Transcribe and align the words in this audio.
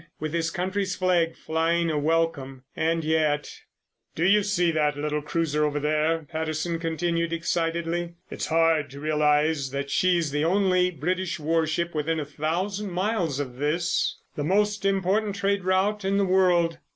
—with 0.19 0.33
his 0.33 0.49
country's 0.49 0.95
flag 0.95 1.35
flying 1.37 1.91
a 1.91 1.97
welcome. 1.99 2.63
And 2.75 3.03
yet—— 3.05 3.61
"Do 4.15 4.25
you 4.25 4.41
see 4.41 4.71
that 4.71 4.97
little 4.97 5.21
cruiser 5.21 5.63
over 5.63 5.79
there?" 5.79 6.25
Patterson 6.27 6.79
continued 6.79 7.31
excitedly. 7.31 8.15
"It's 8.31 8.47
hard 8.47 8.89
to 8.89 8.99
realise 8.99 9.69
that 9.69 9.91
she's 9.91 10.31
the 10.31 10.43
only 10.43 10.89
British 10.89 11.39
warship 11.39 11.93
within 11.93 12.19
a 12.19 12.25
thousand 12.25 12.89
miles 12.89 13.39
of 13.39 13.57
this—the 13.57 14.43
most 14.43 14.85
important 14.85 15.35
trade 15.35 15.63
route 15.65 16.03
in 16.03 16.17
the 16.17 16.25
world. 16.25 16.79